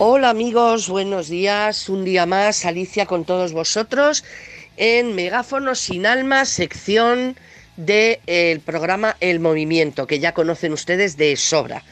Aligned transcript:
Hola 0.00 0.30
amigos, 0.30 0.88
buenos 0.88 1.28
días. 1.28 1.88
Un 1.88 2.04
día 2.04 2.24
más, 2.24 2.64
Alicia 2.64 3.04
con 3.06 3.24
todos 3.24 3.52
vosotros 3.52 4.24
en 4.76 5.16
Megáfono 5.16 5.74
sin 5.74 6.06
Alma, 6.06 6.44
sección 6.44 7.36
del 7.76 8.60
programa 8.60 9.16
El 9.18 9.40
Movimiento, 9.40 10.06
que 10.06 10.20
ya 10.20 10.34
conocen 10.34 10.72
ustedes 10.72 11.16
de 11.16 11.34
sobra. 11.34 11.82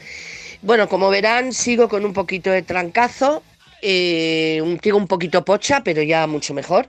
Bueno, 0.61 0.87
como 0.87 1.09
verán, 1.09 1.51
sigo 1.51 1.89
con 1.89 2.05
un 2.05 2.13
poquito 2.13 2.49
de 2.49 2.61
trancazo, 2.61 3.43
eh, 3.81 4.61
un, 4.63 4.79
un 4.93 5.07
poquito 5.07 5.43
pocha, 5.43 5.83
pero 5.83 6.01
ya 6.01 6.27
mucho 6.27 6.53
mejor. 6.53 6.87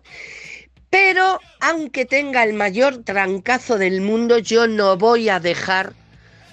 Pero 0.89 1.41
aunque 1.59 2.05
tenga 2.05 2.45
el 2.45 2.53
mayor 2.53 3.03
trancazo 3.03 3.77
del 3.77 4.03
mundo, 4.03 4.39
yo 4.39 4.69
no 4.69 4.97
voy 4.97 5.31
a 5.31 5.41
dejar 5.41 5.95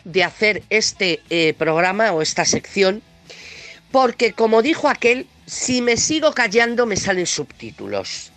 de 0.05 0.23
hacer 0.23 0.63
este 0.71 1.21
eh, 1.29 1.53
programa 1.55 2.13
o 2.13 2.23
esta 2.23 2.45
sección, 2.45 3.03
porque 3.95 4.33
como 4.33 4.61
dijo 4.61 4.89
aquel, 4.89 5.25
si 5.45 5.81
me 5.81 5.95
sigo 5.95 6.33
callando 6.33 6.85
me 6.85 6.97
salen 6.97 7.25
subtítulos. 7.25 8.33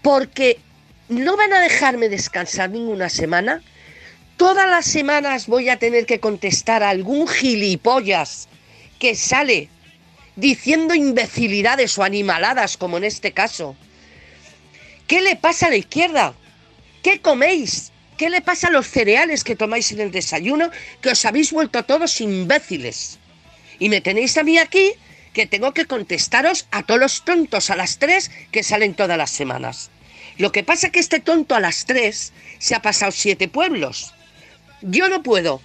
Porque 0.00 0.60
no 1.08 1.36
van 1.36 1.52
a 1.52 1.58
dejarme 1.58 2.08
descansar 2.08 2.70
ninguna 2.70 3.08
semana. 3.08 3.64
Todas 4.36 4.70
las 4.70 4.86
semanas 4.86 5.48
voy 5.48 5.70
a 5.70 5.80
tener 5.80 6.06
que 6.06 6.20
contestar 6.20 6.84
a 6.84 6.90
algún 6.90 7.26
gilipollas 7.26 8.46
que 9.00 9.16
sale 9.16 9.68
diciendo 10.36 10.94
imbecilidades 10.94 11.98
o 11.98 12.04
animaladas, 12.04 12.76
como 12.76 12.96
en 12.96 13.02
este 13.02 13.32
caso 13.32 13.74
¿Qué 15.08 15.20
le 15.20 15.34
pasa 15.34 15.66
a 15.66 15.70
la 15.70 15.78
izquierda? 15.78 16.34
¿Qué 17.02 17.20
coméis? 17.20 17.90
¿Qué 18.16 18.30
le 18.30 18.40
pasa 18.40 18.68
a 18.68 18.70
los 18.70 18.86
cereales 18.86 19.42
que 19.42 19.56
tomáis 19.56 19.90
en 19.90 20.00
el 20.00 20.12
desayuno? 20.12 20.70
Que 21.00 21.08
os 21.08 21.24
habéis 21.24 21.50
vuelto 21.50 21.82
todos 21.82 22.20
imbéciles. 22.20 23.18
Y 23.80 23.88
me 23.88 24.00
tenéis 24.00 24.36
a 24.36 24.44
mí 24.44 24.58
aquí 24.58 24.92
que 25.32 25.46
tengo 25.46 25.72
que 25.72 25.86
contestaros 25.86 26.68
a 26.70 26.84
todos 26.84 27.00
los 27.00 27.24
tontos 27.24 27.70
a 27.70 27.76
las 27.76 27.98
tres 27.98 28.30
que 28.52 28.62
salen 28.62 28.94
todas 28.94 29.18
las 29.18 29.30
semanas. 29.30 29.90
Lo 30.38 30.52
que 30.52 30.62
pasa 30.62 30.86
es 30.86 30.92
que 30.92 31.00
este 31.00 31.18
tonto 31.18 31.54
a 31.54 31.60
las 31.60 31.86
tres 31.86 32.32
se 32.58 32.74
ha 32.74 32.82
pasado 32.82 33.10
siete 33.10 33.48
pueblos. 33.48 34.14
Yo 34.82 35.08
no 35.08 35.22
puedo. 35.22 35.60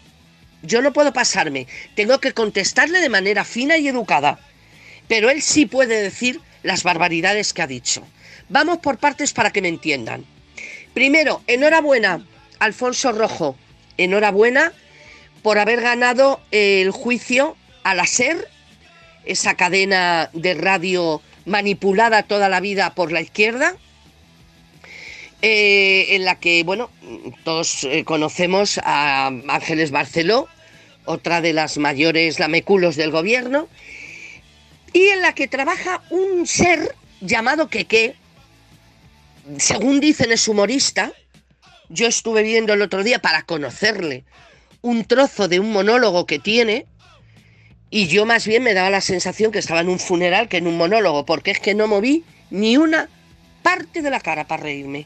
Yo 0.64 0.82
no 0.82 0.94
puedo 0.94 1.14
pasarme. 1.14 1.68
Tengo 1.96 2.20
que 2.20 2.34
contestarle 2.34 3.00
de 3.00 3.10
manera 3.10 3.44
fina 3.44 3.78
y 3.78 3.88
educada. 3.88 4.40
Pero 5.08 5.30
él 5.30 5.42
sí 5.42 5.66
puede 5.66 6.02
decir 6.02 6.42
las 6.64 6.84
barbaridades 6.84 7.54
que 7.54 7.62
ha 7.62 7.68
dicho. 7.68 8.04
Vamos 8.50 8.80
por 8.80 8.98
partes 8.98 9.34
para 9.34 9.52
que 9.52 9.62
me 9.62 9.68
entiendan. 9.68 10.26
Primero, 10.94 11.42
enhorabuena, 11.48 12.26
Alfonso 12.60 13.12
Rojo. 13.12 13.58
Enhorabuena 13.98 14.72
por 15.42 15.60
haber 15.60 15.82
ganado 15.82 16.42
el 16.52 16.92
juicio 16.92 17.56
a 17.86 17.94
la 17.94 18.08
SER, 18.08 18.50
esa 19.26 19.54
cadena 19.54 20.32
de 20.34 20.56
radio 20.56 21.22
manipulada 21.46 22.24
toda 22.24 22.50
la 22.50 22.60
vida 22.60 22.96
por 22.96 23.12
la 23.12 23.22
izquierda, 23.22 23.76
eh, 25.44 26.08
en 26.16 26.26
la 26.26 26.40
que, 26.40 26.64
bueno, 26.64 26.90
todos 27.44 27.84
eh, 27.84 28.04
conocemos 28.04 28.80
a 28.84 29.28
Ángeles 29.28 29.92
Barceló, 29.92 30.48
otra 31.06 31.42
de 31.42 31.54
las 31.54 31.78
mayores 31.78 32.40
lameculos 32.40 32.96
del 32.96 33.12
gobierno, 33.12 33.70
y 34.92 35.10
en 35.10 35.22
la 35.22 35.36
que 35.36 35.48
trabaja 35.48 36.02
un 36.10 36.48
ser 36.48 36.96
llamado 37.22 37.70
Keke, 37.70 38.16
según 39.60 40.00
dicen 40.00 40.32
es 40.32 40.48
humorista, 40.48 41.14
yo 41.90 42.08
estuve 42.08 42.42
viendo 42.42 42.74
el 42.74 42.82
otro 42.82 43.04
día 43.04 43.20
para 43.20 43.44
conocerle. 43.44 44.24
Un 44.82 45.06
trozo 45.06 45.48
de 45.48 45.60
un 45.60 45.72
monólogo 45.72 46.26
que 46.26 46.40
tiene 46.40 46.88
y 47.96 48.08
yo 48.08 48.26
más 48.26 48.46
bien 48.46 48.62
me 48.62 48.74
daba 48.74 48.90
la 48.90 49.00
sensación 49.00 49.54
que 49.54 49.60
estaba 49.60 49.80
en 49.80 49.88
un 49.88 50.00
funeral 50.00 50.50
que 50.50 50.58
en 50.58 50.68
un 50.68 50.76
monólogo, 50.76 51.26
porque 51.26 51.52
es 51.52 51.62
que 51.62 51.74
no 51.74 51.88
moví 51.88 52.26
ni 52.50 52.76
una 52.76 53.08
parte 53.64 54.02
de 54.02 54.10
la 54.10 54.20
cara 54.20 54.46
para 54.46 54.64
reírme. 54.64 55.06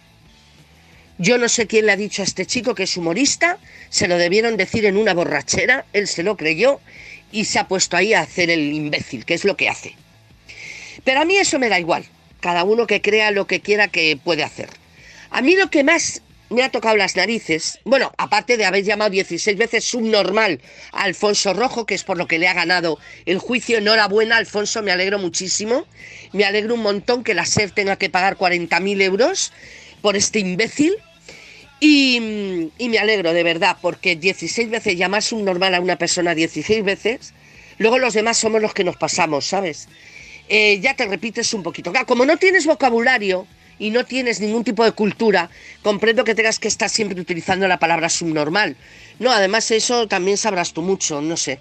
Yo 1.19 1.37
no 1.37 1.49
sé 1.49 1.67
quién 1.67 1.85
le 1.85 1.91
ha 1.91 1.95
dicho 1.95 2.23
a 2.23 2.25
este 2.25 2.47
chico 2.47 2.73
que 2.73 2.83
es 2.83 2.97
humorista, 2.97 3.59
se 3.89 4.07
lo 4.07 4.17
debieron 4.17 4.57
decir 4.57 4.87
en 4.87 4.97
una 4.97 5.13
borrachera, 5.13 5.85
él 5.93 6.07
se 6.07 6.23
lo 6.23 6.35
creyó 6.35 6.79
y 7.31 7.45
se 7.45 7.59
ha 7.59 7.67
puesto 7.67 7.95
ahí 7.95 8.15
a 8.15 8.21
hacer 8.21 8.49
el 8.49 8.73
imbécil, 8.73 9.23
que 9.23 9.35
es 9.35 9.45
lo 9.45 9.55
que 9.55 9.69
hace. 9.69 9.93
Pero 11.03 11.21
a 11.21 11.25
mí 11.25 11.37
eso 11.37 11.59
me 11.59 11.69
da 11.69 11.79
igual 11.79 12.05
cada 12.39 12.63
uno 12.63 12.87
que 12.87 13.03
crea 13.03 13.29
lo 13.29 13.45
que 13.45 13.59
quiera 13.59 13.89
que 13.89 14.17
puede 14.17 14.43
hacer. 14.43 14.69
A 15.29 15.43
mí 15.43 15.55
lo 15.55 15.69
que 15.69 15.83
más 15.83 16.23
me 16.49 16.63
ha 16.63 16.71
tocado 16.71 16.95
las 16.95 17.15
narices, 17.15 17.79
bueno, 17.85 18.11
aparte 18.17 18.57
de 18.57 18.65
haber 18.65 18.83
llamado 18.83 19.11
16 19.11 19.57
veces 19.57 19.83
subnormal 19.83 20.61
a 20.91 21.03
Alfonso 21.03 21.53
Rojo, 21.53 21.85
que 21.85 21.95
es 21.95 22.03
por 22.03 22.17
lo 22.17 22.27
que 22.27 22.39
le 22.39 22.47
ha 22.47 22.53
ganado 22.53 22.99
el 23.25 23.37
juicio, 23.37 23.77
enhorabuena 23.77 24.37
Alfonso, 24.37 24.81
me 24.81 24.91
alegro 24.91 25.19
muchísimo, 25.19 25.85
me 26.33 26.45
alegro 26.45 26.73
un 26.73 26.81
montón 26.81 27.23
que 27.23 27.33
la 27.33 27.45
SER 27.45 27.71
tenga 27.71 27.97
que 27.97 28.09
pagar 28.09 28.37
40.000 28.37 29.01
euros 29.01 29.53
por 30.01 30.15
este 30.15 30.39
imbécil, 30.39 30.95
y, 31.81 32.71
y, 32.77 32.89
me 32.89 32.99
alegro 32.99 33.31
de 33.31 33.41
verdad, 33.41 33.77
porque 33.81 34.17
16 34.17 34.69
veces 34.69 34.97
llamar 34.97 35.23
subnormal 35.23 35.75
a 35.75 35.79
una 35.79 35.97
persona 35.97 36.35
16 36.35 36.83
veces, 36.83 37.33
luego 37.77 37.97
los 37.99 38.13
demás 38.13 38.37
somos 38.37 38.61
los 38.61 38.73
que 38.73 38.83
nos 38.83 38.97
pasamos, 38.97 39.45
¿sabes? 39.45 39.87
Eh, 40.49 40.79
ya 40.81 40.95
te 40.95 41.05
repites 41.05 41.53
un 41.53 41.61
poquito. 41.61 41.93
como 42.07 42.25
no 42.25 42.37
tienes 42.37 42.65
vocabulario 42.65 43.47
y 43.79 43.89
no 43.89 44.05
tienes 44.05 44.41
ningún 44.41 44.63
tipo 44.63 44.83
de 44.83 44.91
cultura, 44.91 45.49
comprendo 45.81 46.23
que 46.23 46.35
tengas 46.35 46.59
que 46.59 46.67
estar 46.67 46.89
siempre 46.89 47.19
utilizando 47.19 47.67
la 47.67 47.79
palabra 47.79 48.09
subnormal. 48.09 48.75
No, 49.17 49.31
además 49.31 49.71
eso 49.71 50.07
también 50.07 50.37
sabrás 50.37 50.73
tú 50.73 50.81
mucho, 50.81 51.21
no 51.21 51.37
sé. 51.37 51.59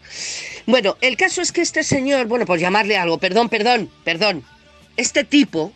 Bueno, 0.67 0.99
el 1.01 1.17
caso 1.17 1.41
es 1.41 1.53
que 1.53 1.63
este 1.63 1.83
señor, 1.85 2.27
bueno, 2.27 2.45
por 2.45 2.59
llamarle 2.59 2.97
algo, 2.97 3.19
perdón, 3.19 3.49
perdón, 3.49 3.91
perdón, 4.05 4.45
este 4.97 5.25
tipo, 5.25 5.73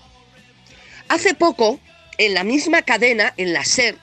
hace 1.09 1.35
poco, 1.35 1.81
en 2.19 2.35
la 2.35 2.45
misma 2.45 2.83
cadena, 2.83 3.33
en 3.37 3.53
la 3.53 3.65
SER, 3.65 3.97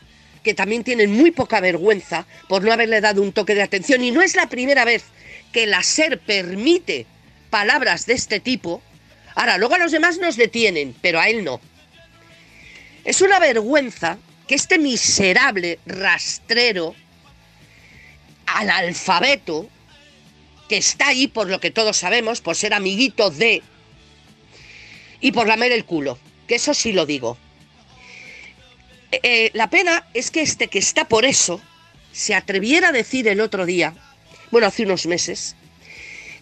que 0.44 0.54
también 0.54 0.84
tienen 0.84 1.12
muy 1.12 1.32
poca 1.32 1.60
vergüenza 1.60 2.26
por 2.48 2.64
no 2.64 2.72
haberle 2.72 3.02
dado 3.02 3.22
un 3.22 3.34
toque 3.34 3.54
de 3.54 3.62
atención, 3.62 4.04
y 4.04 4.12
no 4.12 4.22
es 4.22 4.36
la 4.36 4.48
primera 4.48 4.86
vez 4.86 5.04
que 5.52 5.68
la 5.68 5.84
SER 5.84 6.20
permite 6.20 7.06
palabras 7.50 8.06
de 8.06 8.14
este 8.14 8.40
tipo, 8.40 8.82
Ahora, 9.40 9.58
luego 9.58 9.76
a 9.76 9.78
los 9.78 9.94
demás 9.94 10.18
nos 10.18 10.36
detienen, 10.36 10.94
pero 11.02 11.18
a 11.18 11.30
él 11.30 11.46
no. 11.46 11.62
Es 13.10 13.22
una 13.22 13.40
vergüenza 13.40 14.20
que 14.48 14.54
este 14.54 14.78
miserable 14.78 15.80
rastrero, 15.88 16.94
analfabeto, 18.46 19.68
que 20.68 20.78
está 20.78 21.08
ahí 21.08 21.26
por 21.26 21.50
lo 21.50 21.60
que 21.60 21.72
todos 21.72 21.98
sabemos, 21.98 22.40
por 22.40 22.56
ser 22.56 22.72
amiguito 22.72 23.32
de, 23.32 23.64
y 25.22 25.32
por 25.32 25.48
lamer 25.48 25.72
el 25.72 25.86
culo, 25.86 26.20
que 26.48 26.54
eso 26.54 26.76
sí 26.76 26.92
lo 26.92 27.08
digo. 27.08 27.36
Eh, 29.12 29.50
la 29.54 29.72
pena 29.72 30.08
es 30.14 30.30
que 30.30 30.44
este 30.44 30.68
que 30.68 30.78
está 30.78 31.08
por 31.08 31.26
eso 31.26 31.60
se 32.12 32.36
atreviera 32.36 32.90
a 32.90 32.92
decir 32.92 33.28
el 33.28 33.42
otro 33.42 33.66
día, 33.66 33.96
bueno, 34.52 34.68
hace 34.68 34.84
unos 34.84 35.08
meses, 35.08 35.56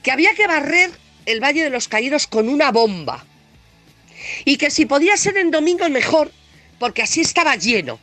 que 0.03 0.11
había 0.11 0.33
que 0.33 0.47
barrer 0.47 0.91
el 1.25 1.41
Valle 1.41 1.63
de 1.63 1.69
los 1.69 1.87
Caídos 1.87 2.27
con 2.27 2.49
una 2.49 2.73
bomba. 2.73 3.25
Y 4.43 4.57
que 4.57 4.69
si 4.69 4.85
podía 4.85 5.15
ser 5.15 5.37
en 5.37 5.49
domingo 5.49 5.87
mejor, 5.87 6.29
porque 6.79 7.01
así 7.01 7.21
estaba 7.21 7.55
lleno. 7.55 7.99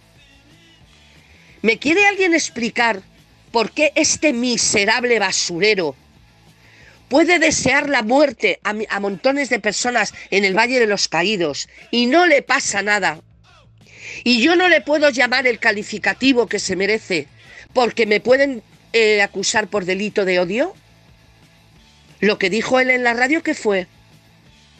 ¿Me 1.62 1.78
quiere 1.78 2.06
alguien 2.06 2.34
explicar 2.34 3.02
por 3.50 3.70
qué 3.70 3.92
este 3.94 4.32
miserable 4.32 5.18
basurero 5.18 5.96
puede 7.08 7.38
desear 7.38 7.88
la 7.88 8.02
muerte 8.02 8.60
a, 8.64 9.00
montones 9.00 9.48
de 9.48 9.60
personas 9.60 10.12
en 10.30 10.44
el 10.44 10.56
Valle 10.56 10.80
de 10.80 10.86
los 10.86 11.08
Caídos 11.08 11.68
y 11.90 12.06
no 12.06 12.26
le 12.26 12.42
pasa 12.42 12.82
nada? 12.82 13.20
Y 14.24 14.42
yo 14.42 14.56
no 14.56 14.68
le 14.68 14.80
puedo 14.80 15.08
llamar 15.10 15.46
el 15.46 15.58
calificativo 15.58 16.46
que 16.46 16.58
se 16.58 16.76
merece 16.76 17.28
porque 17.72 18.06
me 18.06 18.20
pueden 18.20 18.62
eh, 18.92 19.22
acusar 19.22 19.68
por 19.68 19.84
delito 19.84 20.24
de 20.24 20.38
odio. 20.38 20.74
Lo 22.20 22.38
que 22.38 22.50
dijo 22.50 22.78
él 22.78 22.90
en 22.90 23.04
la 23.04 23.14
radio, 23.14 23.42
¿qué 23.42 23.54
fue? 23.54 23.86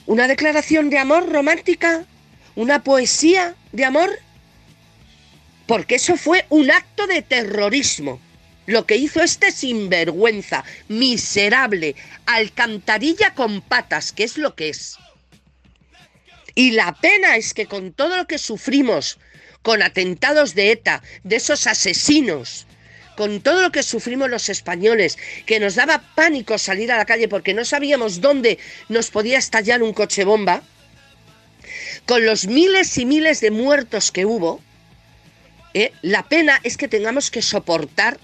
¿Una 0.07 0.29
declaración 0.29 0.91
de 0.91 0.99
amor 0.99 1.31
romántica? 1.31 2.05
¿Una 2.57 2.85
poesía 2.85 3.57
de 3.73 3.85
amor? 3.85 4.11
Porque 5.67 5.97
eso 5.97 6.17
fue 6.17 6.47
un 6.51 6.71
acto 6.71 7.07
de 7.07 7.23
terrorismo. 7.23 8.21
Lo 8.67 8.87
que 8.87 8.97
hizo 8.97 9.23
este 9.23 9.51
sinvergüenza, 9.51 10.65
miserable, 10.89 11.97
alcantarilla 12.27 13.35
con 13.35 13.61
patas, 13.61 14.13
que 14.13 14.25
es 14.25 14.39
lo 14.39 14.55
que 14.55 14.71
es. 14.71 14.97
Y 16.55 16.71
la 16.71 16.95
pena 16.95 17.37
es 17.37 17.53
que 17.53 17.67
con 17.67 17.93
todo 17.93 18.17
lo 18.17 18.27
que 18.27 18.39
sufrimos, 18.39 19.19
con 19.63 19.83
atentados 19.83 20.55
de 20.55 20.71
ETA, 20.71 21.03
de 21.25 21.37
esos 21.37 21.67
asesinos, 21.67 22.67
con 23.17 23.41
todo 23.41 23.63
lo 23.63 23.73
que 23.73 23.83
sufrimos 23.83 24.31
los 24.31 24.49
españoles, 24.49 25.19
que 25.47 25.61
nos 25.61 25.75
daba 25.75 26.03
pánico 26.15 26.57
salir 26.59 26.93
a 26.93 26.97
la 26.97 27.05
calle 27.05 27.29
porque 27.29 27.55
no 27.55 27.65
sabíamos 27.65 28.21
dónde 28.21 28.59
nos 28.89 29.11
podía 29.11 29.39
estallar 29.39 29.83
un 29.83 29.93
coche 29.93 30.25
bomba, 30.25 30.63
con 32.07 32.25
los 32.25 32.47
miles 32.47 32.99
y 32.99 33.07
miles 33.07 33.41
de 33.41 33.51
muertos 33.51 34.13
que 34.13 34.27
hubo, 34.27 34.61
¿eh? 35.73 35.93
la 36.03 36.23
pena 36.29 36.61
es 36.63 36.77
que 36.77 36.89
tengamos 36.89 37.31
que 37.31 37.43
soportar 37.43 38.19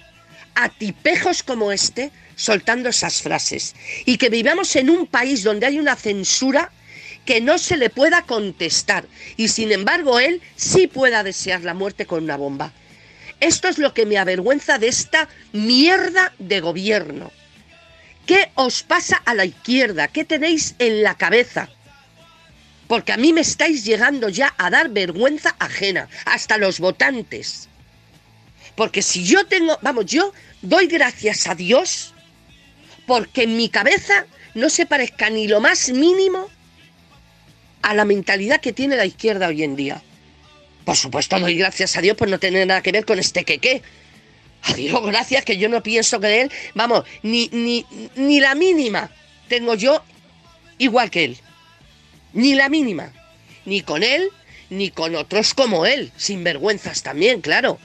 a 0.54 0.68
tipejos 0.68 1.42
como 1.42 1.72
este 1.72 2.10
soltando 2.36 2.88
esas 2.88 3.22
frases. 3.22 3.74
Y 4.04 4.18
que 4.18 4.30
vivamos 4.30 4.74
en 4.76 4.90
un 4.90 5.06
país 5.06 5.42
donde 5.42 5.66
hay 5.66 5.78
una 5.78 5.96
censura 5.96 6.70
que 7.24 7.40
no 7.40 7.58
se 7.58 7.76
le 7.76 7.90
pueda 7.90 8.22
contestar. 8.22 9.06
Y 9.36 9.48
sin 9.48 9.72
embargo 9.72 10.18
él 10.18 10.40
sí 10.56 10.86
pueda 10.86 11.22
desear 11.22 11.62
la 11.62 11.74
muerte 11.74 12.06
con 12.06 12.24
una 12.24 12.36
bomba. 12.36 12.72
Esto 13.40 13.68
es 13.68 13.78
lo 13.78 13.94
que 13.94 14.06
me 14.06 14.18
avergüenza 14.18 14.78
de 14.78 14.88
esta 14.88 15.28
mierda 15.52 16.32
de 16.38 16.60
gobierno. 16.60 17.32
¿Qué 18.26 18.50
os 18.54 18.82
pasa 18.82 19.16
a 19.24 19.34
la 19.34 19.46
izquierda? 19.46 20.08
¿Qué 20.08 20.24
tenéis 20.24 20.74
en 20.78 21.02
la 21.02 21.16
cabeza? 21.16 21.68
Porque 22.90 23.12
a 23.12 23.16
mí 23.16 23.32
me 23.32 23.42
estáis 23.42 23.84
llegando 23.84 24.28
ya 24.30 24.52
a 24.58 24.68
dar 24.68 24.88
vergüenza 24.88 25.54
ajena, 25.60 26.08
hasta 26.24 26.58
los 26.58 26.80
votantes. 26.80 27.68
Porque 28.74 29.00
si 29.00 29.24
yo 29.24 29.46
tengo, 29.46 29.78
vamos, 29.80 30.06
yo 30.06 30.32
doy 30.60 30.88
gracias 30.88 31.46
a 31.46 31.54
Dios 31.54 32.14
porque 33.06 33.44
en 33.44 33.56
mi 33.56 33.68
cabeza 33.68 34.26
no 34.54 34.68
se 34.68 34.86
parezca 34.86 35.30
ni 35.30 35.46
lo 35.46 35.60
más 35.60 35.90
mínimo 35.90 36.48
a 37.82 37.94
la 37.94 38.04
mentalidad 38.04 38.60
que 38.60 38.72
tiene 38.72 38.96
la 38.96 39.06
izquierda 39.06 39.46
hoy 39.46 39.62
en 39.62 39.76
día. 39.76 40.02
Por 40.84 40.96
supuesto, 40.96 41.38
doy 41.38 41.56
gracias 41.56 41.96
a 41.96 42.00
Dios 42.00 42.16
por 42.16 42.28
no 42.28 42.40
tener 42.40 42.66
nada 42.66 42.82
que 42.82 42.90
ver 42.90 43.04
con 43.04 43.20
este 43.20 43.44
queque. 43.44 43.82
Adiós, 44.64 45.00
gracias, 45.06 45.44
que 45.44 45.58
yo 45.58 45.68
no 45.68 45.80
pienso 45.80 46.18
que 46.18 46.40
él, 46.40 46.50
vamos, 46.74 47.04
ni, 47.22 47.48
ni, 47.52 47.86
ni 48.16 48.40
la 48.40 48.56
mínima 48.56 49.12
tengo 49.46 49.76
yo 49.76 50.02
igual 50.78 51.08
que 51.08 51.26
él. 51.26 51.38
Ni 52.32 52.54
la 52.54 52.68
mínima. 52.68 53.12
Ni 53.64 53.82
con 53.82 54.02
él, 54.02 54.30
ni 54.70 54.90
con 54.90 55.14
otros 55.14 55.54
como 55.54 55.86
él. 55.86 56.12
Sin 56.16 56.44
vergüenzas 56.44 57.02
también, 57.02 57.40
claro. 57.40 57.78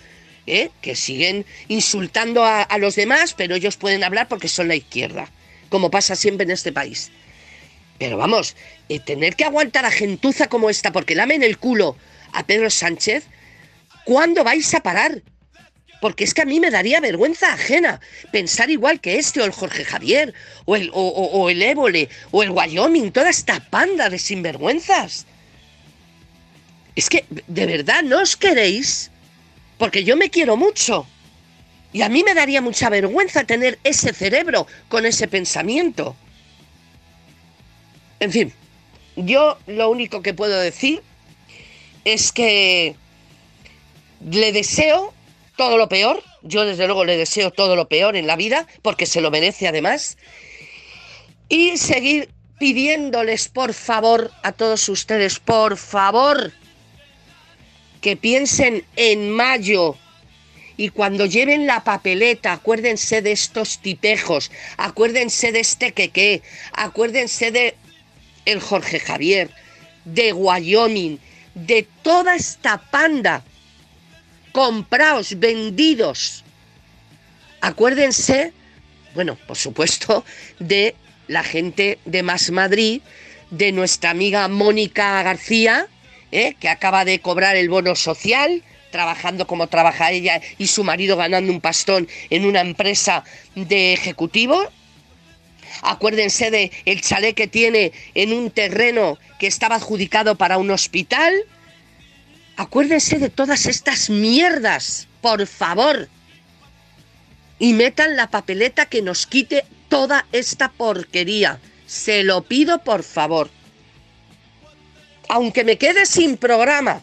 ¿eh? 0.48 0.70
Que 0.82 0.96
siguen 0.96 1.46
insultando 1.68 2.46
a, 2.46 2.68
los 2.80 2.96
demás, 2.96 3.34
pero 3.34 3.56
ellos 3.56 3.78
pueden 3.78 4.04
hablar 4.04 4.28
porque 4.28 4.48
son 4.48 4.68
la 4.68 4.76
izquierda. 4.76 5.30
Como 5.70 5.92
pasa 5.92 6.16
siempre 6.16 6.46
en 6.46 6.52
este 6.52 6.72
país. 6.72 7.12
Pero 7.98 8.18
vamos, 8.18 8.56
eh, 8.90 9.00
tener 9.00 9.36
que 9.36 9.46
aguantar 9.46 9.86
a 9.86 9.92
gentuza 9.92 10.48
como 10.48 10.70
esta 10.70 10.92
porque 10.92 11.16
lame 11.16 11.36
en 11.36 11.44
el 11.44 11.58
culo 11.58 11.96
a 12.34 12.46
Pedro 12.46 12.70
Sánchez, 12.70 13.24
¿cuándo 14.04 14.44
vais 14.44 14.74
a 14.74 14.84
parar? 14.84 15.22
Porque 16.02 16.24
es 16.24 16.34
que 16.34 16.42
a 16.42 16.46
mí 16.46 16.60
me 16.60 16.72
daría 16.72 17.00
vergüenza 17.00 17.54
ajena 17.54 18.00
pensar 18.32 18.70
igual 18.70 19.00
que 19.00 19.18
este, 19.18 19.42
o 19.42 19.46
el 19.46 19.52
Jorge 19.52 19.86
Javier, 19.86 20.34
o 20.66 20.76
el, 20.76 20.90
o, 20.94 21.50
el 21.50 21.62
Évole, 21.62 22.10
o 22.32 22.44
el 22.44 22.52
Wyoming, 22.52 23.12
toda 23.12 23.30
esta 23.30 23.60
panda 23.60 24.10
de 24.10 24.20
sinvergüenzas. 24.20 25.26
Es 26.96 27.10
que, 27.10 27.26
de 27.30 27.66
verdad, 27.66 28.04
¿no 28.04 28.22
os 28.22 28.36
queréis? 28.36 29.12
Porque 29.78 30.04
yo 30.04 30.16
me 30.16 30.30
quiero 30.30 30.56
mucho. 30.56 31.08
Y 31.92 32.02
a 32.02 32.10
mí 32.10 32.24
me 32.24 32.34
daría 32.34 32.62
mucha 32.62 32.90
vergüenza 32.90 33.46
tener 33.46 33.80
ese 33.84 34.14
cerebro 34.14 34.68
con 34.90 35.06
ese 35.06 35.28
pensamiento. 35.28 36.16
En 38.20 38.32
fin, 38.32 38.54
yo 39.16 39.58
lo 39.68 39.90
único 39.90 40.22
que 40.22 40.34
puedo 40.34 40.60
decir 40.60 41.02
es 42.04 42.32
que 42.32 42.96
le 44.30 44.52
deseo 44.52 45.14
todo 45.57 45.78
lo 45.78 45.90
peor. 45.90 46.24
Yo 46.42 46.66
desde 46.66 46.86
luego 46.86 47.06
le 47.06 47.18
deseo 47.18 47.52
todo 47.52 47.75
lo 47.75 47.88
peor 47.88 48.16
en 48.16 48.28
la 48.28 48.36
vida, 48.36 48.68
porque 48.81 49.06
se 49.06 49.22
lo 49.22 49.31
merece 49.31 49.68
además. 49.68 50.18
Y 51.50 51.78
seguir 51.78 52.30
pidiéndoles, 52.60 53.50
por 53.50 53.74
favor, 53.74 54.31
a 54.44 54.52
todos 54.52 54.88
ustedes, 54.90 55.40
por 55.40 55.78
favor, 55.78 56.52
que 58.02 58.16
piensen 58.16 58.86
en 58.96 59.31
mayo. 59.31 59.98
Y 60.78 60.90
cuando 60.90 61.25
lleven 61.25 61.68
la 61.68 61.84
papeleta, 61.84 62.54
acuérdense 62.54 63.22
de 63.22 63.31
estos 63.31 63.80
tipejos, 63.80 64.51
acuérdense 64.78 65.51
de 65.51 65.62
este 65.62 65.94
queque, 65.94 66.42
acuérdense 66.74 67.51
de 67.51 67.75
el 68.46 68.60
Jorge 68.60 69.00
Javier, 69.00 69.50
de 70.04 70.34
Wyoming, 70.34 71.18
de 71.56 71.88
toda 72.04 72.36
esta 72.36 72.78
panda, 72.92 73.44
compraos, 74.56 75.38
vendidos. 75.38 76.46
Acuérdense, 77.60 78.54
bueno, 79.13 79.38
por 79.48 79.57
supuesto, 79.57 80.24
de 80.60 80.96
la 81.28 81.44
gente 81.44 82.00
de 82.06 82.24
Más 82.24 82.52
Madrid, 82.52 83.02
de 83.52 83.74
nuestra 83.74 84.12
amiga 84.12 84.48
Mónica 84.48 85.22
García, 85.24 85.88
¿eh? 86.31 86.56
que 86.57 86.69
acaba 86.69 87.04
de 87.04 87.19
cobrar 87.19 87.57
el 87.57 87.68
bono 87.68 87.98
social, 87.98 88.63
trabajando 88.92 89.46
como 89.46 89.68
trabaja 89.68 90.12
ella 90.12 90.40
y 90.58 90.68
su 90.68 90.86
marido 90.86 91.18
ganando 91.18 91.51
un 91.51 91.60
pastón 91.60 92.08
en 92.30 92.46
una 92.46 92.62
empresa 92.62 93.25
de 93.56 93.92
ejecutivo, 93.92 94.72
Acuérdense 95.81 96.51
de 96.51 96.72
el 96.86 97.01
chalet 97.01 97.36
que 97.36 97.48
tiene 97.48 97.92
en 98.13 98.31
un 98.31 98.50
terreno 98.50 99.18
que 99.40 99.48
estaba 99.48 99.75
adjudicado 99.75 100.36
para 100.36 100.58
un 100.58 100.72
hospital. 100.72 101.34
Acuérdense 102.57 103.19
de 103.19 103.30
todas 103.30 103.66
estas 103.66 104.10
mierdas, 104.10 105.07
por 105.22 105.46
favor. 105.46 106.07
Y 107.60 107.74
metan 107.74 108.16
la 108.16 108.30
papeleta 108.30 108.86
que 108.86 109.02
nos 109.02 109.28
quite 109.28 109.66
toda 109.90 110.25
esta 110.31 110.72
porquería. 110.72 111.60
Se 111.86 112.24
lo 112.24 112.44
pido 112.44 112.80
por 112.80 113.04
favor. 113.04 113.50
Aunque 115.28 115.63
me 115.63 115.78
quede 115.78 116.06
sin 116.06 116.38
programa, 116.38 117.02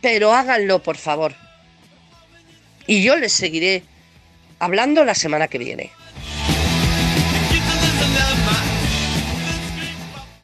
pero 0.00 0.32
háganlo 0.32 0.82
por 0.82 0.96
favor. 0.96 1.34
Y 2.86 3.02
yo 3.02 3.16
les 3.16 3.32
seguiré 3.32 3.82
hablando 4.58 5.04
la 5.04 5.14
semana 5.14 5.48
que 5.48 5.58
viene. 5.58 5.90